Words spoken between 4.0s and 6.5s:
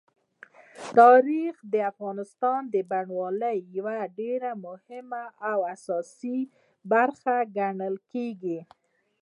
ډېره مهمه او اساسي